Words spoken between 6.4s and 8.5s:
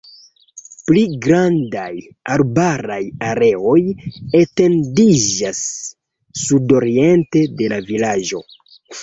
sudoriente de la vilaĝo.